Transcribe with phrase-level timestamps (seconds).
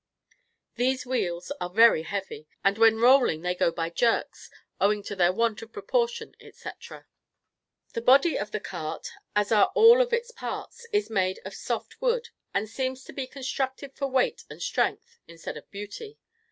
[0.77, 5.31] These wheels are very heavy, and when rolling they go by jerks, owing to their
[5.31, 7.05] want of proportion, etc.
[7.93, 12.01] The body of the cart, as are all of its parts, is made of soft
[12.01, 16.17] wood, and seems to be constructed for weight and strength instead of beauty.